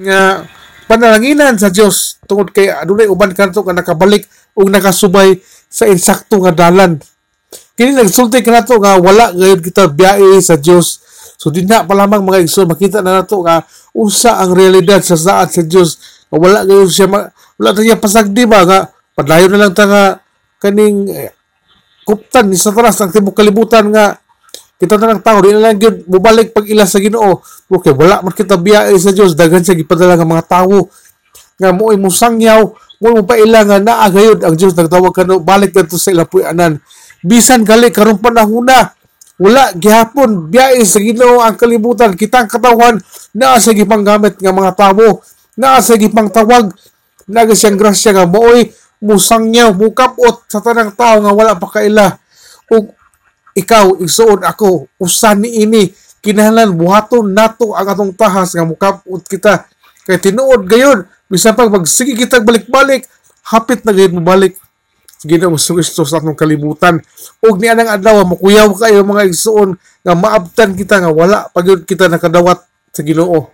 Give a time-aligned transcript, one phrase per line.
[0.00, 0.48] nga
[0.88, 4.26] panalanginan sa Dios tungod kay adunay uban kanto nga nakabalik
[4.56, 5.38] ug nakasubay
[5.70, 6.98] sa insakto nga dalan.
[7.76, 11.00] Kini nagsulti kanato nga wala gayud kita biyahe sa Dios
[11.40, 13.64] so dinha pa lamang mga igsoon makita na nato nga
[13.96, 15.96] unsa ang realidad sa saad sa Dios
[16.28, 19.88] nga wala gayud siya ma- wala ta niya pasagdi ba nga padayon na lang ta
[19.88, 20.20] nga
[20.60, 21.32] kaning eh,
[22.04, 24.20] kuptan ni Satanas ang tibok kalibutan nga
[24.80, 27.44] kita na lang tao di lang gyud mubalik pag ila sa Ginoo.
[27.68, 30.88] Okay wala man kita biyahe sa Dios daghan siya gipadala nga mga tawo
[31.60, 32.64] nga mo mo sangyaw
[33.04, 36.80] mo mo paila nga naa gayud ang Dios nagtawag kano balik kadto sa ila puy-anan
[37.20, 38.96] bisan gali karon panahona
[39.40, 42.12] wala gihapon biyahe sa Ginoo ang kalibutan.
[42.12, 43.00] Kitang katawan
[43.32, 45.24] naa sa gipanggamit nga mga tawo
[45.56, 46.72] naa sa gipangtawag.
[47.30, 48.68] Naga siyang grasya nga mooy
[49.00, 52.20] musangyaw mukapot sa tanang tao nga wala pa kaila
[53.56, 54.90] ikaw isuon ako.
[55.00, 55.90] Usan ni ini.
[56.20, 59.64] Kinahanglan buhaton nato ang atong tahas nga mukapot kita.
[60.04, 61.08] Kay tinuod gayon.
[61.30, 63.08] Bisan pag magsige kita balik-balik.
[63.48, 64.58] Hapit na gayud mo balik.
[65.20, 66.96] Ginoo sa Kristo sa atong kalibutan.
[67.44, 72.08] Ug ni anang adlaw makuyaw kayo mga igsuon nga maabtan kita nga wala pagyud kita
[72.08, 73.52] nakadawat sa Ginoo.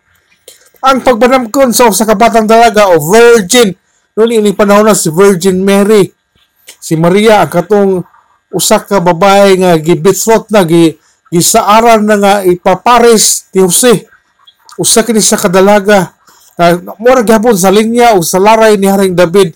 [0.87, 3.75] Ang pagbanamkon sa usa ka batang dalaga o virgin.
[4.15, 6.07] Noon ini panahon na si Virgin Mary.
[6.79, 8.07] Si Maria ang katong
[8.53, 10.95] usa ka babae nga gibitsot na gi
[11.31, 14.07] gisaaran na nga ipapares ni Jose.
[14.79, 16.15] Usa kini sa kadalaga
[16.57, 19.53] na mura gyapon sa linya o sa laray ni Haring David.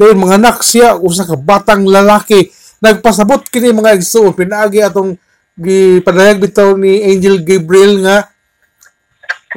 [0.00, 2.48] Dayon mga anak siya usa ka batang lalaki.
[2.80, 5.18] Nagpasabot kini mga igsoon pinaagi atong
[5.60, 8.16] gipadayag bitaw ni Angel Gabriel nga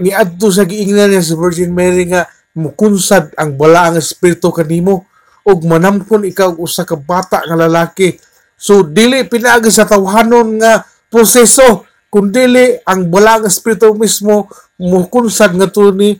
[0.04, 5.06] ni adto sa giingnan niya sa Virgin Mary nga mukunsad ang balaang espiritu kanimo
[5.44, 8.16] ug manamkon ikaw usa ka bata nga lalaki.
[8.56, 14.48] So dili pinaagi sa tawhanon nga proseso kundili ang balaang espiritu mismo
[14.80, 16.16] mukunsad nga to ni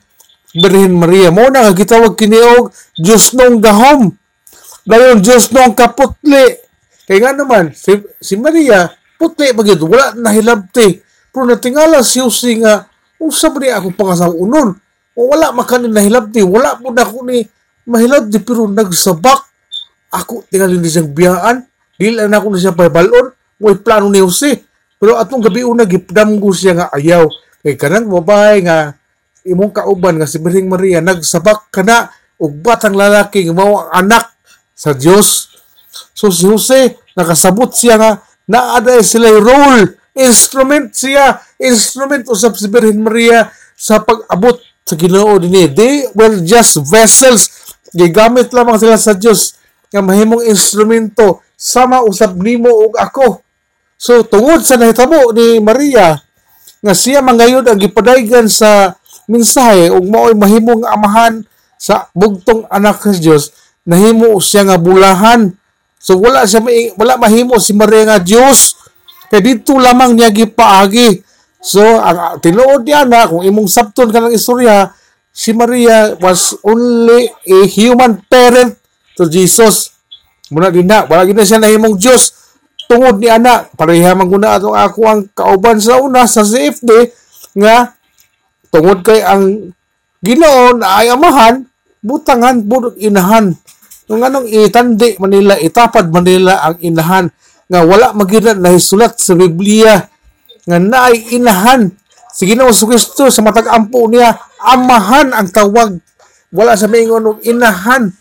[0.54, 1.34] Birhen Maria.
[1.34, 4.14] Mo na nga gitawag kini og Dios nung gahom
[4.86, 6.60] dayon Dios nung kaputli.
[7.04, 11.00] Kay nga naman si, si Maria putli bagid wala na hilabti.
[11.32, 12.86] Pero natingala si Jose nga
[13.18, 14.76] usa ba niya akong pangasawa unon.
[15.16, 16.44] Wala makanin na hilabti.
[16.44, 17.48] Wala po na ako ni
[17.88, 19.50] mahilabti pero nagsabak.
[20.14, 21.58] Ako tingalin din siyang biyaan.
[21.98, 24.62] Dili na ako na siya pabalon mo plano ni Jose.
[25.02, 27.26] Pero atong gabi una gipdamgo siya nga ayaw.
[27.64, 28.94] Kay kanang babae nga
[29.44, 34.32] imong kauban nga si Birhing Maria nagsabak kana og batang lalaki nga mao ang anak
[34.72, 35.52] sa Dios
[36.16, 38.12] so si Jose nakasabot siya nga
[38.48, 39.98] naada sila role.
[40.14, 41.42] Instrument siya.
[41.58, 47.63] Instrument usab si Birhen Maria sa pag-abot sa Ginoo dinhi they were just vessels
[47.94, 49.56] gigamit lamang sila sa Dios
[49.94, 53.46] nga mahimong instrumento sama usab nimo ug ako.
[53.96, 56.18] So tungod sa nahitabo ni Maria
[56.84, 58.98] nga siya mangayod ang gipadaygan sa
[59.30, 61.46] mensahe ug mao'y mahimong amahan
[61.78, 63.54] sa bugtong anak sa Dios
[63.88, 65.54] nahimo siya nga bulahan.
[66.02, 66.60] So wala siya
[67.00, 68.76] wala mahimo si Maria nga Dios
[69.32, 71.24] kay dito lamang niya gipaagi.
[71.64, 74.92] So ang tinuod niya na kung imong sabton ka ng istorya
[75.34, 78.78] si Maria was only a human parent
[79.18, 79.98] to Jesus.
[80.54, 82.38] Muna din na wala gid na siya nahimong Dios
[82.86, 87.10] tungod ni anak pareha man guna atong ako ang kauban sa una sa CFD
[87.58, 87.98] nga
[88.70, 89.74] tungod kay ang
[90.24, 91.68] Ginoo na ay amahan
[92.00, 93.52] butangan budot inahan.
[94.08, 97.28] Nung anong itandi manila itapad manila ang inahan
[97.68, 100.00] nga wala magina nahisulat sa Biblia
[100.64, 101.92] nga naay inahan
[102.32, 104.32] si Ginoo sa Kristo sa matag ampo niya
[104.64, 106.00] amahan ang tawag
[106.54, 108.14] wala sa maingon og inahan.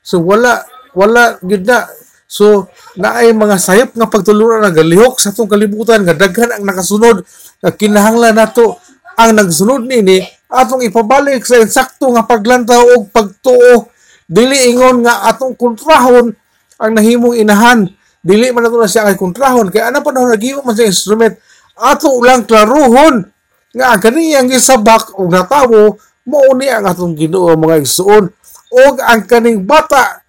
[0.00, 0.64] So wala
[0.96, 1.86] wala gid na.
[2.24, 2.66] So
[2.98, 7.22] naay mga sayop nga pagtuluran nga galihok sa atong kalibutan nga daghan ang nakasunod.
[7.60, 8.80] Nga kinahanglan nato
[9.14, 13.92] ang nagsunod nini atong ipabalik sa insakto nga paglantaw og pagtuo.
[14.24, 16.32] Dili ingon nga atong kontrahon
[16.80, 17.86] ang nahimong inahan.
[18.24, 19.68] Dili man nato na siya kay kontrahon.
[19.68, 21.36] Kay ana pa na naghimo man sa instrument.
[21.76, 23.33] Ato lang klaruhon
[23.74, 28.30] nga ang kaniyang gisabak og natawo mao ni ang atong Ginoo mga igsuon.
[28.74, 30.22] Og ang kaning bata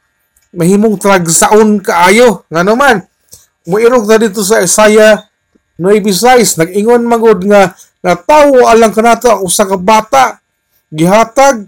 [0.51, 2.43] mahimong tragsaon kaayo.
[2.49, 3.05] Nga naman
[3.65, 5.29] muirog na dito sa Isaiah
[5.77, 10.39] 9:6 nag-ingon magod nga natawo alang kanato usa ka bata
[10.93, 11.67] gihatag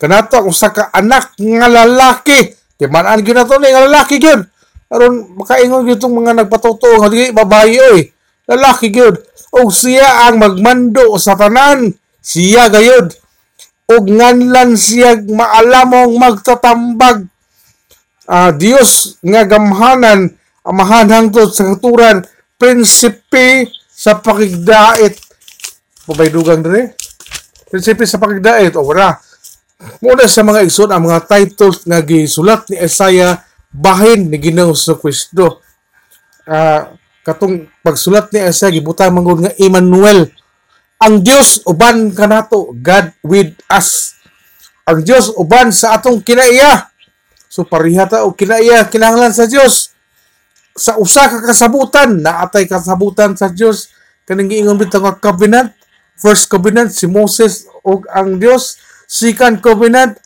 [0.00, 2.52] kanato usa ka anak nga lalaki.
[2.74, 4.44] Di man gyud nato ni nga lalaki gyud.
[4.92, 8.00] Aron makaingon gyud mga nagpatuto nga dili babae oy.
[8.44, 11.94] Lalaki gyud og siya ang magmando sa tanan.
[12.24, 13.14] Siya gayud
[13.94, 17.28] og nganlan siya maalamong magtatambag.
[18.24, 20.32] Ah Dios nga gamhanan
[20.64, 22.24] amahan hangtod sa katuran
[22.56, 25.20] prinsipe sa pakigdait
[26.08, 26.96] babay dugang dire
[27.74, 29.18] prinsipe sa pagdait o wala.
[29.98, 33.42] Muna sa mga igsoon ang mga titles nga gisulat ni Isaiah
[33.74, 35.58] bahin ni Ginoo sa Kristo.
[36.46, 40.28] Uh, katong pagsulat ni Isaiah gibutang mangod nga Emmanuel
[41.00, 44.16] ang Dios uban kanato God with us.
[44.84, 46.92] Ang Dios uban sa atong kinaiya.
[47.48, 49.94] So pareha ta og kinaiya kinahanglan sa Dios
[50.74, 53.94] sa usa ka kasabutan naatay kasabutan sa Dios
[54.26, 55.70] kaning giingon bitaw nga covenant
[56.18, 58.74] first covenant si Moses ug ang Dios
[59.06, 60.18] second covenant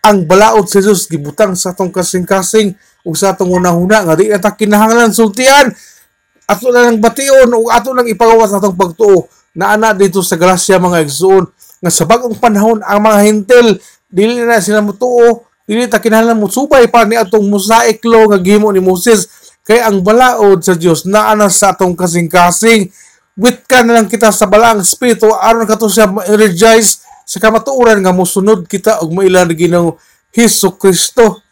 [0.00, 2.72] ang balaod sa Dios gibutang sa atong kasing-kasing
[3.04, 5.68] ug sa atong una-una nga di ta kinahanglan sultian
[6.50, 10.82] ato na lang bation ug ato lang ipagawas atong pagtuo na ana dito sa grasya
[10.82, 11.46] mga igsoon
[11.78, 13.68] nga sa bagong panahon ang mga hintel
[14.10, 18.42] dili na sila mutuo dili ta kinahanglan mo subay pa ni atong mosaic law nga
[18.42, 22.90] gihimo ni Moses Kay ang balaod sa Dios naa na sa atong kasing-kasing.
[23.38, 28.10] Wit ka na lang kita sa balaang espiritu aron kato siya ma-energize sa kamatuoran nga
[28.10, 29.94] mosunod kita og mailan Ginoo
[30.34, 31.44] Hesus Kristo.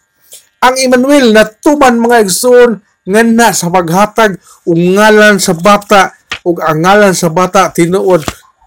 [0.59, 4.37] Ang Emmanuel na tuman mga igsoon nga na sa paghatag
[4.69, 6.13] og ngalan sa bata
[6.45, 8.21] ug ang ngalan sa bata tinuod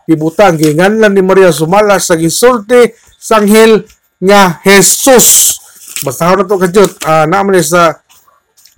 [0.09, 2.89] ibutang ginganlan ni Maria sumala sa gisulti
[3.21, 3.85] sa anghel
[4.17, 5.57] nga Jesus.
[6.01, 8.01] Basta na to kadyot, uh, naman sa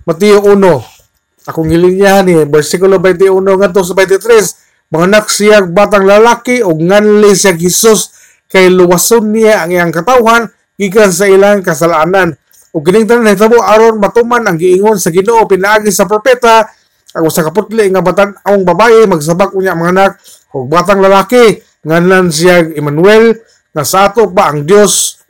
[0.04, 1.48] Mateo 1.
[1.48, 4.92] Akong hilinyahan ni versikulo 21 ngadto sa 23.
[4.92, 8.12] Mga anak siya batang lalaki o nganli siya Jesus
[8.48, 12.36] kay luwason niya ang iyang katawhan gikan sa ilang kasalanan.
[12.74, 16.66] O gining tanan nahitabo aron matuman ang giingon sa Ginoo pinaagi sa propeta
[17.14, 20.12] ang usa ka putli nga batan ang babae magsabak unya mga anak
[20.50, 23.38] o batang lalaki nganlan siya Emmanuel
[23.70, 25.22] nga sa ato ba ang Dios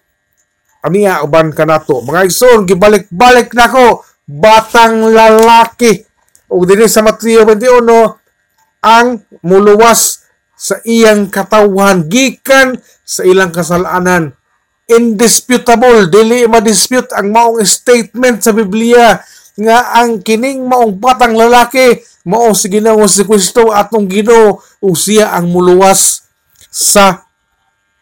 [0.80, 6.00] aniya uban kanato mga igsoon gibalik-balik nako batang lalaki.
[6.48, 14.32] O din sa Mateo 21, ang muluwas sa iyang katawan gikan sa ilang kasalanan.
[14.84, 19.16] Indisputable, dili ma-dispute ang maong statement sa Biblia
[19.56, 25.32] nga ang kining maong batang lalaki mao si Ginoo si Kristo atong Ginoo o siya
[25.32, 26.28] ang muluwas
[26.68, 27.24] sa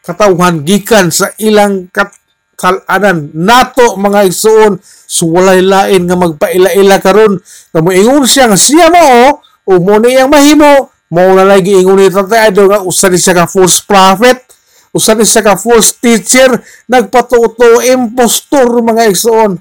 [0.02, 2.10] katawhan gikan sa ilang kat
[2.58, 7.38] kalanan nato mga igsoon suwalay lain nga magpaila-ila karon.
[7.74, 12.00] Nga moingon siya nga siya mo o mo ni ang mahimo mo na lagi ingon
[12.00, 14.51] ni tatay nga usa ni siya ka false prophet
[14.92, 19.56] usa ni siya ka false teacher nagpatuto impostor mga igsoon.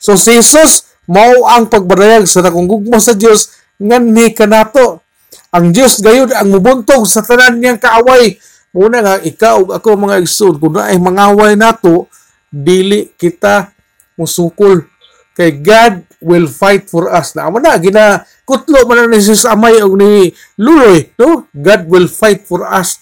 [0.00, 5.04] So si Jesus mao ang pagbarayag sa gugma sa Dios nganhi kanato
[5.52, 8.40] ang Dios gayud ang mubuntog sa tanan niyang kaaway.
[8.72, 12.08] Muna nga ikaw ako mga igsoon kun ay mangaway nato
[12.48, 13.68] dili kita
[14.16, 14.88] musukol.
[15.36, 17.36] Kay God will fight for us.
[17.36, 21.48] Na amo na gina kutlo man ni Jesus amay og ni Luloy no?
[21.52, 22.96] God will fight for us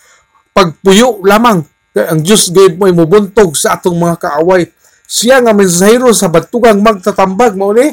[0.60, 1.64] pagpuyo lamang.
[1.96, 4.68] Kay ang Dios gave mo mubuntog sa atong mga kaaway.
[5.08, 7.56] Siya nga mensahero sa batugang magtatambag.
[7.56, 7.88] Mao ni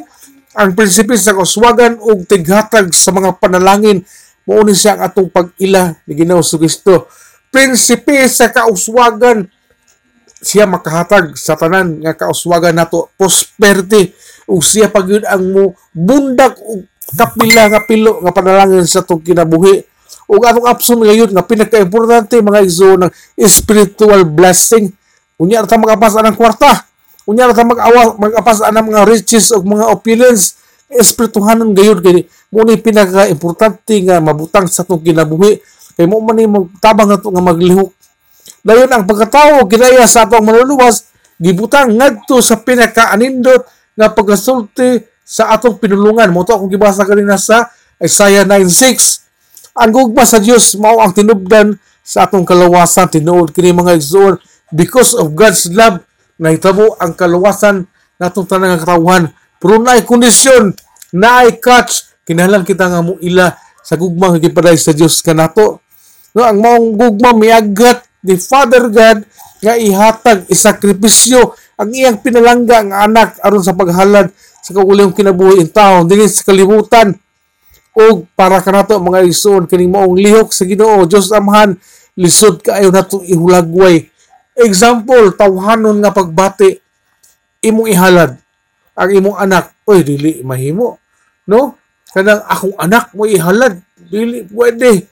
[0.51, 4.03] ang prinsipe sa kaswagan ug tighatag sa mga panalangin.
[4.43, 7.07] Mao ni siya ang atong pag-ila ni Ginoo Kristo.
[7.47, 9.47] Prinsipe sa kauswagan.
[10.37, 13.09] Siya makahatag sa tanan nga kauswagan nato.
[13.15, 14.11] Prosperity.
[14.45, 15.63] Ug siya pagyud ang mo
[15.95, 16.85] bundak og
[17.15, 19.96] kapila nga pilo nga panalangin sa tong kinabuhi
[20.27, 23.11] ug atong option ngayon nga pinaka-importante mga igso ng
[23.47, 24.91] spiritual blessing
[25.39, 26.87] unya ta magapas anang kwarta
[27.29, 32.79] unya ta mag-awa magapas anang mga riches ug mga opulence espirituhanon gayud kay mo ni
[32.79, 35.59] pinaka-importante nga mabutang sa tong kinabuhi
[35.99, 36.47] kay mo man ni
[36.79, 37.97] tabang nato nga maglihok
[38.67, 41.07] Dayon ang pagkatawo ginaya sa atong manluluwas
[41.39, 43.63] gibutang ngadto sa pinakaanindot
[43.95, 46.27] nga pagkasulti sa atong pinulungan.
[46.35, 49.26] Mo to akong gibasa kanina sa Isaiah 9:6.
[49.77, 54.41] Ang gugma sa Dios mao ang tinubdan sa atong kalawasan tinuod kini mga igsoon
[54.73, 56.01] because of God's love
[56.41, 57.85] nahitabo ang kalawasan
[58.17, 59.29] natong tanang katawhan.
[59.57, 60.73] Pero naay kondisyon,
[61.13, 65.81] naay catch, kinahanglan kita nga mo ila sa gugma nga gipaday sa Dios kanato.
[66.33, 69.25] No, ang maong gugma miagat the Father God
[69.61, 74.29] nga ihatag isakripisyo ang iyang pinalangga ang anak aron sa paghalad
[74.61, 77.13] sa kauliong kinabuhi in taon dinhi sa kalibutan
[77.97, 81.09] o para kanato mga igsoon kini maong lihok sa Ginoo.
[81.09, 81.73] Dios amhan
[82.13, 84.05] lisod kaayo nato ihulagway.
[84.53, 86.77] Example tawhanon nga pagbati
[87.65, 88.37] imong ihalad
[88.97, 91.01] ang imong anak oy dili mahimo
[91.49, 91.77] no?
[92.13, 95.05] Kanang akong anak mo ihalad dili pwede.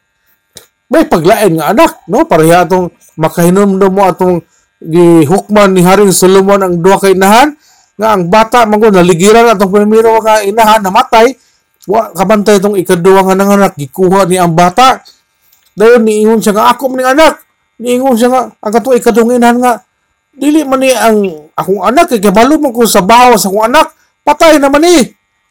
[0.90, 2.26] May paglain nga anak no?
[2.30, 4.46] Pareha atong makahinom mo atong
[4.82, 7.58] gihukman ni Haring Solomon ang duha kay inahan
[7.96, 11.34] nga ang bata man naligiran atong primero nga inahan namatay
[11.86, 15.06] wa kabantay itong ikaduha nga nanganak gikuha ni ang bata.
[15.76, 17.46] Dayon niingon siya nga ako man anak.
[17.78, 19.84] Niingon siya nga ang kato ikadunginan nga.
[20.36, 23.94] Dili man ni ang akong anak kay kabalo man ko sa bawas akong anak
[24.26, 24.98] patay naman ni.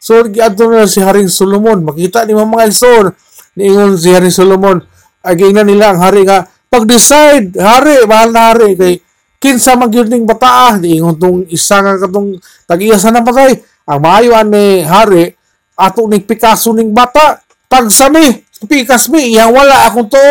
[0.02, 1.86] So giadto na si Haring Solomon.
[1.86, 3.14] Makita ni mga igsoon
[3.54, 4.82] niingon si Haring Solomon
[5.24, 8.94] ay gingnan nila ang hari nga pag-decide hari mahal na hari kay
[9.38, 12.36] kinsa man gyud ning bataa niingon tong isa nga katong
[12.66, 15.38] tag-iya sa napatay ang maayo ni hari
[15.74, 20.24] ato ning Picasso ning bata tagsami pikas mi iyang wala akong to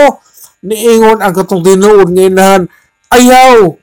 [0.64, 2.64] niingon ang katong tinuod nga inahan
[3.12, 3.78] ayaw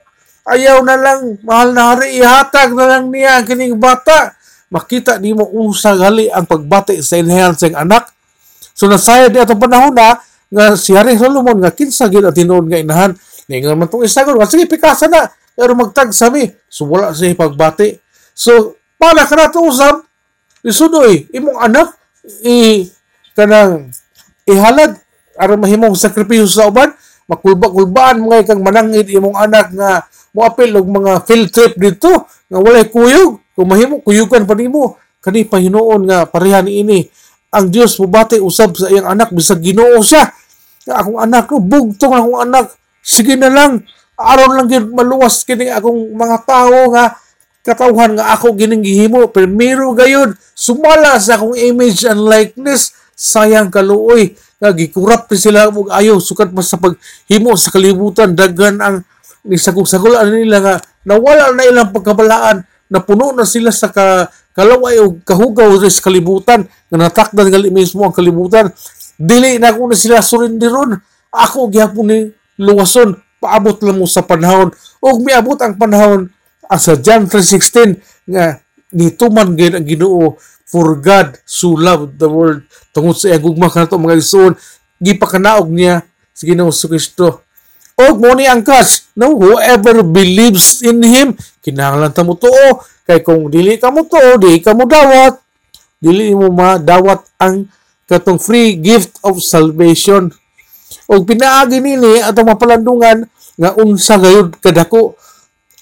[0.49, 4.35] ayaw na lang mahal na hari ihatag na lang niya kining bata
[4.73, 8.11] makita di mo usa gali ang pagbati sa inahan sa anak
[8.75, 10.19] so nasayad ni atong panahon na
[10.51, 13.15] nga si Hari Solomon nga kinsa gid ang tinuod nga inahan
[13.51, 15.27] Ningon man itong isa ko, sige, pikasa na.
[15.59, 16.47] Pero magtag sami.
[16.71, 17.99] So, wala siya pagbati.
[18.31, 20.07] So, pala ka na usap.
[20.61, 21.97] Isudoy, imong anak,
[22.45, 22.89] i,
[23.33, 23.89] kanang,
[24.45, 25.01] ihalad,
[25.41, 26.93] aron mahimong sakripisyo sa uban,
[27.31, 32.91] makulba-kulbaan mga kang manangid imong anak nga moapil og mga field trip dito nga walay
[32.91, 37.07] kuyog kung mahimo kuyugan pa nimo kani pahinuon nga pareha ni ini
[37.55, 40.31] ang Dios mubati usab sa iyang anak bisag Ginoo siya.
[40.87, 42.67] Nga akong anak ko bugtong akong anak
[43.03, 43.83] sige na lang
[44.15, 47.15] aron lang gyud maluwas kini akong mga tao nga
[47.61, 52.97] katawhan nga ako gining gihimo primero gayud sumala sa akong image and likeness.
[53.21, 54.33] Sayang kaluoy.
[54.61, 59.05] Nga gikurap pa sila og ayo sukat pa sa paghimo sa kalibutan daghan ang
[59.45, 60.75] nisagol-sagol nila nga
[61.05, 62.65] nawala na ilang pagkabalaan.
[62.91, 64.27] Na puno na sila sa ka,
[64.57, 66.65] kalaway o kahugaw sa kalibutan.
[66.89, 68.73] Nga natakdan gali mismo ang kalibutan.
[69.21, 70.97] Dili na ko na sila surindiron.
[71.31, 72.19] Ako gyapon ni
[72.59, 74.69] luwason paabot lang mo sa panahon.
[75.01, 76.29] Ug miabot ang panahon
[76.79, 77.99] sa John 3:16
[78.31, 78.63] nga
[78.95, 80.39] nituman gid ang Ginoo
[80.71, 82.63] for God so loved the world.
[82.95, 84.55] Tungod sa iyang gugma kanato mga igsoon
[85.03, 87.43] gipakanaog niya sa Ginoo Kristo.
[88.01, 93.21] Og mo ni ang catch no whoever believes in him kinahanglan ta mo tuo kay
[93.21, 95.37] kung dili ka mo tuo di ka mo dawat.
[96.01, 97.69] Dili mo madawat ang
[98.09, 100.33] katong free gift of salvation.
[101.11, 103.27] Og pinaagi nini atong mapalandungan
[103.61, 105.19] nga unsa gayud kadako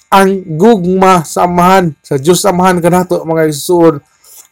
[0.08, 4.00] ang gugma sa amahan sa Dios amahan kanato mga igsoon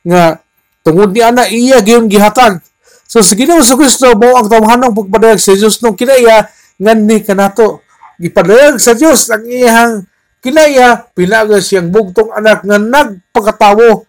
[0.05, 0.41] nga
[0.85, 2.61] tungod ni ana iya gyud gihatag.
[3.09, 6.47] So sa Ginoo sa Kristo mo ang tawhanong pagpadayag sa Dios nung kinaya
[6.77, 7.81] nganni kanato
[8.21, 10.05] gipadayag sa Dios ang iyang
[10.45, 14.05] kinaya pinaga siyang bugtong anak nga nagpagkatawo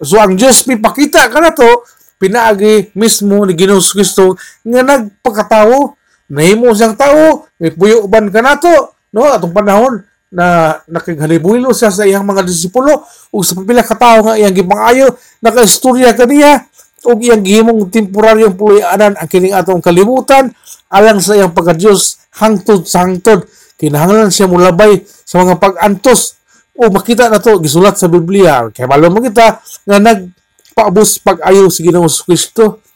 [0.00, 1.84] so ang Dios mipakita kanato
[2.16, 5.96] pinaagi mismo ni Ginoo Kristo nga nagpagkatawo
[6.30, 9.30] nahimo siyang tao, may puyo uban ka nato, no?
[9.30, 14.34] Atong panahon na nakighalibulilo siya sa iyang mga disipulo ug sa pipila ka tawo nga
[14.34, 16.66] iyang gipangayo nakaistorya kaniya
[17.06, 20.50] ug iyang gihimong temporaryong puloy-anan ang kining atong kalibutan
[20.90, 23.46] alang sa iyang pagka-Dios hangtod sa hangtod
[23.78, 26.34] kinahanglan siya mulabay sa mga pag-antos
[26.74, 31.80] o makita na to gisulat sa Biblia kay malo mo kita nga nagpaabos pag-ayo sa
[31.86, 32.86] Ginoo Kristo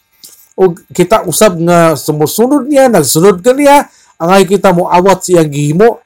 [0.61, 3.89] o kita usab nga sumusunod niya, nagsunod kaniya,
[4.21, 6.05] angay kita mo awat siyang gihimo.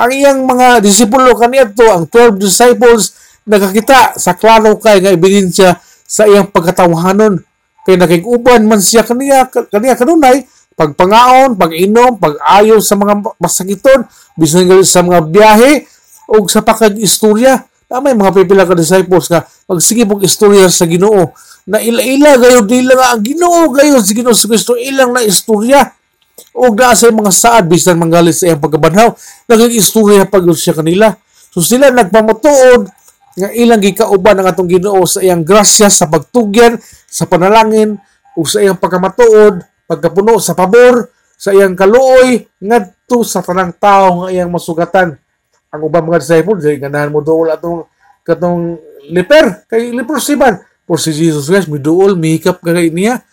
[0.00, 3.12] Ang iyang mga disipulo kaniya to, ang 12 disciples,
[3.44, 5.76] nakakita sa klaro kay nga ebidensya
[6.08, 7.36] sa iyang pagkatawhanon.
[7.84, 14.08] Kay nakiguban man siya kaniya, kaniya kanunay, pagpangaon, pag-inom, pag-ayo sa mga masakiton,
[14.40, 15.84] bisan sa mga biyahe,
[16.32, 17.60] o sa pakag-istorya.
[17.92, 21.28] Na may mga pipila ka disciples nga, magsige pong istorya sa ginoo
[21.68, 25.92] na ila-ila gayud nila nga ang Ginoo gayud si Ginoo Kristo ilang na istorya
[26.54, 29.14] o na sa mga saad bisan manggalit sa iyang pagkabanhaw
[29.46, 31.12] naging istorya pag siya kanila.
[31.50, 32.90] So sila nagpamutuod
[33.40, 37.96] nga ilang gikauban ang atong Ginoo sa iyang grasya sa pagtugyan sa panalangin
[38.34, 44.28] o sa iyang pagkamatuod pagkapuno sa pabor sa iyang kaluoy ngadto sa tanang tao nga
[44.28, 45.16] iyang masugatan.
[45.70, 47.88] Ang ubang mga disciples dili ganahan mo dool atong
[48.20, 48.76] katong
[49.08, 50.60] liper kay leprosy man.
[50.84, 53.24] For si Jesus Christ miduol mihikap kagay niya.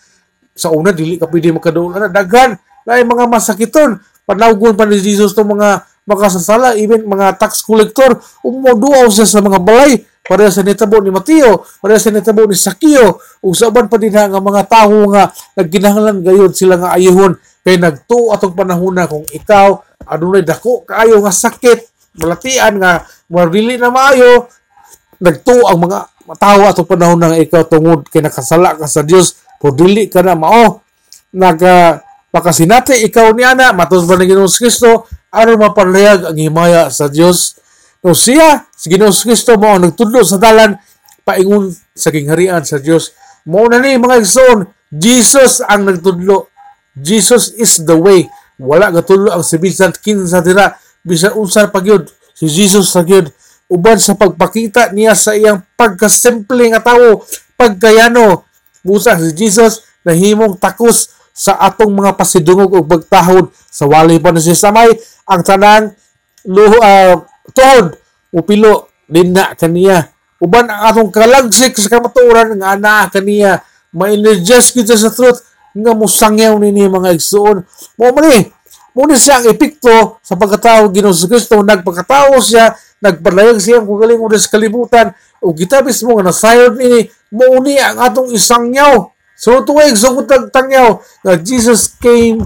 [0.55, 2.55] Sa una dili ka pwede makaduol ana daghan
[2.87, 9.11] lay mga masakiton panawgon pa ni Jesus to mga makasasala even mga tax collector umuduaw
[9.11, 10.07] siya sa mga balay.
[10.27, 13.15] Para sa nitabo ni Mateo para sa nitabo ni Sakio.
[13.39, 17.39] Ug sa uban pa din nga mga tawo nga nagkinahanglan gayud sila nga ayuhon.
[17.63, 21.79] Kay nagtuo atong panahon na kung ikaw adunay dako kaayo nga sakit
[22.17, 24.47] malatian nga mo dili na maayo
[25.19, 29.71] nagtuo ang mga matawa ato panahon nang ikaw tungod kay nakasala ka sa Dios po
[29.71, 30.83] dili ka na mao
[31.31, 32.03] naga
[32.37, 35.09] makasinati ikaw ni ana matos ba ni Ginoong Kristo?
[35.33, 37.57] Aron mapanlayag ang himaya sa Dios
[38.05, 40.77] no siya si Ginoong Kristo mo nagtudlo sa dalan
[41.25, 43.11] paingon sa kingharian sa Dios
[43.49, 46.47] mo na ni mga igsoon Jesus ang nagtudlo.
[46.95, 48.25] Jesus is the way.
[48.57, 53.29] Wala gatulo ang si bisan kinsa dira bisan unsa pagyud si Jesus sa gyud.
[53.67, 57.27] Uban sa pagpakita niya sa iyang pagkasimple nga tawo
[57.59, 58.47] pagkayano.
[58.81, 64.41] Busa si Jesus nahimong takos sa atong mga pasidungog ug pagtahod sa wali pa na
[64.41, 64.89] samay
[65.29, 65.93] ang tanan
[66.49, 67.21] luho uh,
[67.53, 67.93] tuhod
[68.33, 70.09] upilo din na kaniya.
[70.41, 73.61] Uban ang atong kalagsik sa kamatuoran nga ana kaniya.
[73.93, 75.45] Ma-energize kita sa truth
[75.77, 77.61] nga musangyaw nini mga igsoon.
[78.01, 78.25] Mo man
[78.97, 81.61] mo ni siya ang epekto sa pagkatao Ginoo sa Kristo.
[81.61, 87.61] Nagpagkatao siya nagpalayag siya kung galing sa kalibutan o kita mismo nga nasayod nini mo
[87.61, 92.41] ni ang atong isangyaw So tuwig so tangyaw nga Jesus came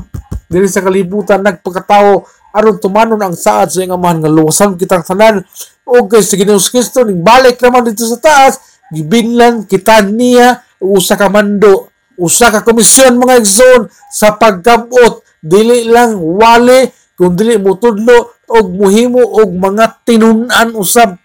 [0.51, 5.47] diri sa kalibutan nagpagkatao aron tumanon ang saad sa iyang amahan nga luwasan kitang tanan.
[5.87, 8.59] O kay sa Ginoos Kristo ning balik naman dito sa taas
[8.91, 11.87] gibinlan kita niya usa ka mando
[12.19, 15.23] usa ka komisyon mga igsoon sa pagkabot.
[15.39, 21.15] Dili lang wali kung dili mo tudlo og muhimo og mga tinun-an usab.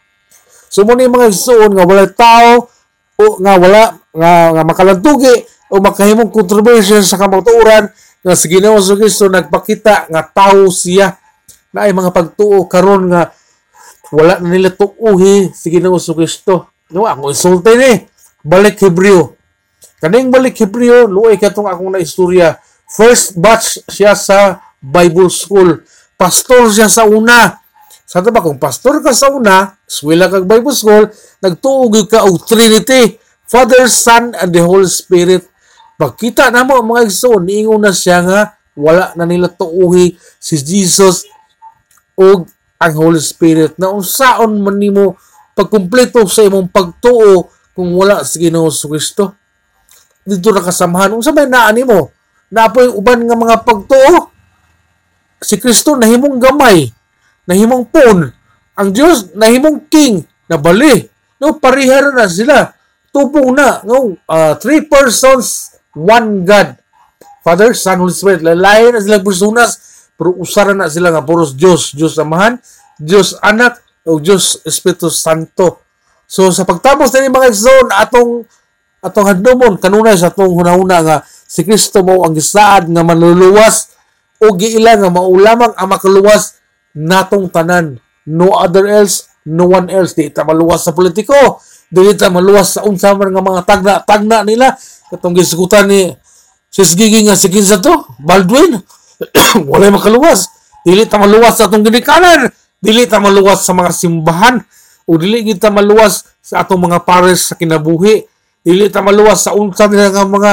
[0.70, 2.70] So mo mga igsoon nga wala tao
[3.18, 3.82] o nga wala
[4.14, 7.90] nga, nga makalantugi o makahimong kontrobersya sa kamatuoran
[8.22, 11.14] nga si Ginoo sa Kristo nagpakita nga tao siya
[11.74, 13.30] na ay mga pagtuo karon nga
[14.14, 16.70] wala na nila tuuhi si Ginoo sa Kristo.
[16.94, 18.06] No, ako insulte ni.
[18.46, 19.34] Balik Hebreo.
[19.98, 22.62] Kaning balik Hebreo, luoy katong akong na istorya.
[22.86, 25.82] First batch siya sa Bible School.
[26.14, 27.58] Pastor siya sa una.
[28.06, 31.10] Sa ba kung pastor ka sa una, eskwela kag Bible School,
[31.42, 33.18] nagtuog ka og Trinity,
[33.50, 35.42] Father, Son, and the Holy Spirit
[35.96, 38.40] Pagkita na mo mga igsoon, niingon na siya nga
[38.76, 41.24] wala na nila tuuhi si Jesus
[42.12, 42.44] o
[42.76, 45.16] ang Holy Spirit na unsaon man nimo
[45.56, 49.32] pagkumpleto sa imong pagtuo kung wala si Ginoo sa Kristo.
[50.20, 51.16] Dito na kasamahan.
[51.16, 52.12] Unsa may naa nimo?
[52.52, 54.32] Napoy uban nga mga pagtuo.
[55.40, 56.92] Si Kristo nahimong gamay,
[57.48, 58.28] nahimong pon.
[58.76, 61.08] Ang Dios nahimong king na bali.
[61.40, 62.72] No, parihara na sila.
[63.12, 63.80] Tupong na.
[63.84, 66.76] No, uh, three persons one God.
[67.40, 68.44] Father, Son, Holy Spirit.
[68.44, 69.80] Lalayan na silang personas,
[70.20, 71.96] pero usara na sila nga puros Diyos.
[71.96, 72.60] Diyos Amahan,
[73.00, 75.82] Diyos Anak, o Diyos Espiritu Santo.
[76.30, 78.30] So sa pagtapos na mga igsoon, atong
[79.02, 83.94] atong hadnomon kanunay sa atong hunahuna nga si Kristo mo ang gisaad nga manluluwas
[84.42, 86.62] o giila nga maulamang ang makaluwas
[86.94, 87.98] natong tanan.
[88.26, 90.14] No other else, no one else.
[90.14, 91.62] Di ta maluwas sa politiko.
[91.86, 94.74] Di ta maluwas sa unsa man nga mga tagna tagna nila.
[95.06, 96.10] Katong gisgutan ni
[96.66, 98.82] sis gigi nga si kinsa to Baldwin.
[99.70, 100.50] Wala makaluwas.
[100.82, 102.50] Dili ta maluwas sa atong ginikanan.
[102.82, 104.58] Dili ta maluwas sa mga simbahan.
[105.06, 108.26] O dili kita maluwas sa atong mga pares sa kinabuhi.
[108.66, 110.52] Dili ta maluwas sa unsa nila nga mga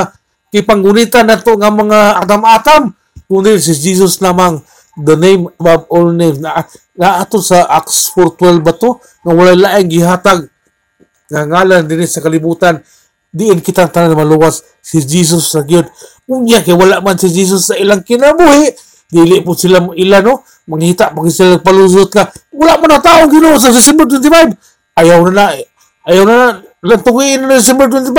[0.53, 2.93] kipanggunitan nato nga mga atam-atam
[3.25, 4.61] kundi si Jesus lamang
[5.01, 6.37] the name above all names.
[6.37, 6.61] Na,
[6.93, 9.01] na ato sa Acts 4.12 ba to?
[9.25, 10.52] Nga wala laing gihatag
[11.33, 12.77] nga ngalan din sa kalibutan.
[13.33, 15.89] Diin kita tanan maluwas si Jesus sa gyud
[16.29, 18.69] unya kay wala man si Jesus sa ilang kinabuhi.
[19.09, 20.45] Dili po sila ila no?
[20.69, 22.29] Manghita pag sila palusot ka.
[22.53, 24.53] Wala man na tao Ginoo sa December 25
[25.01, 25.45] ayaw na na
[26.05, 26.47] ayaw na na
[26.85, 28.13] lantugiin na December 25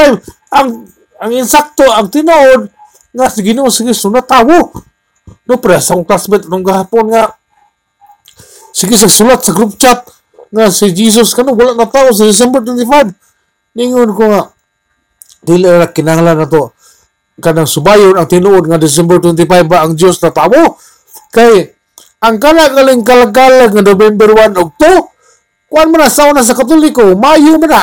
[0.51, 0.91] ang
[1.23, 2.67] ang insakto ang tinuod
[3.15, 4.75] nga si Ginoo sa Kristo na tawo.
[5.47, 7.39] No pre sa akong classmate nung gahapon nga
[8.75, 10.03] sige sa sulat sa group chat
[10.55, 13.11] nga si Jesus kano wala na tao sa December 25
[13.75, 14.43] ningon ko nga
[15.43, 16.79] dili ra kinahanglan nato
[17.43, 20.79] kanang subayon ang tinuod nga December 25 ba ang Dios na tamo
[21.35, 21.75] kay
[22.23, 27.19] ang kana galing kalagalag nga November 1 og 2 kuan man sa una sa katoliko
[27.19, 27.83] mayo man na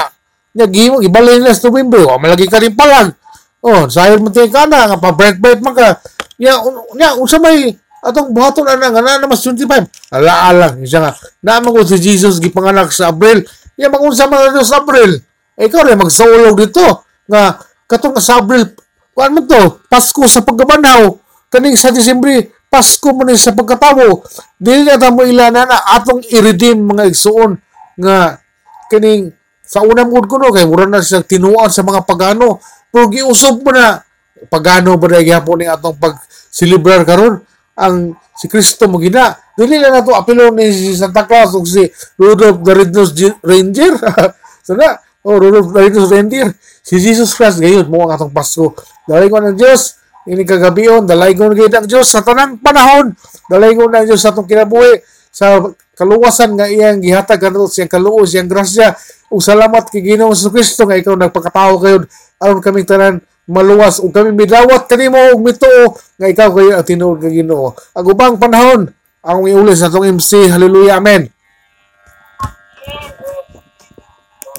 [0.55, 3.11] nya gimo ibalin na sa November wa malagi ka rin palang
[3.59, 5.99] oh sayod mo tayo kana nga pa break break man ka.
[6.41, 6.57] Nya
[6.97, 9.69] nya unsa may atong buhaton ana nga na mas 25
[10.09, 11.13] ala lang siya nga.
[11.45, 13.45] Na ko si Jesus gipanganak sa Abril
[13.77, 15.21] ya magunsa man sa Abril
[15.55, 17.05] eh, ikaw rin magsaulog dito.
[17.29, 18.65] Nga katong sa Abril
[19.13, 19.85] kuan mo to?
[19.85, 21.13] Pasko sa pagkabanaw.
[21.53, 24.23] Kaning sa Disyembre Pasko mo ni sa pagkatawo
[24.55, 27.53] dili na ta mo ilana na atong i-redeem mga igsuon.
[28.01, 28.41] Nga
[28.89, 29.29] kining
[29.61, 32.57] sa unang mud ko no kay mura na siya tinuan sa mga pagano.
[32.89, 34.01] Pero giusob mo na
[34.49, 36.17] pagano ba na gyapon ni atong pag
[36.49, 37.45] celebrar karon
[37.77, 41.87] ang si Kristo mo gina dili na nato apilo ni si Santa Claus ug si
[42.19, 43.95] Rudolph the Red-Nosed Reindeer
[44.67, 46.49] sana oh Rudolph the Red-Nosed Reindeer
[46.81, 48.73] Si Jesus Christ gayon mo ang atong Pasko.
[49.05, 53.13] Dalaygon ng Dios ini kagabion, dalaygon gayud ang Dios sa tanang panahon.
[53.49, 55.61] Dalaygon ang Dios sa atong kinabuhi sa
[55.93, 58.97] kaluwasan nga iyang gihatag kanto siyang kaluos, siyang grasya.
[59.29, 61.97] Ug salamat kay Ginoo sa Kristo nga ikaw nagpakatao kayo
[62.41, 63.15] aron kaming tanan
[63.49, 67.73] maluwas ug kami midawat kanimo og mituo nga ikaw kayo ang tinuod nga Ginoo.
[67.97, 68.89] Ang ubang panahon
[69.21, 70.49] ang iulis sa atong MC.
[70.49, 70.97] Hallelujah.
[70.97, 71.29] Amen.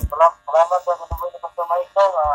[0.06, 2.26] Salamat, sa mga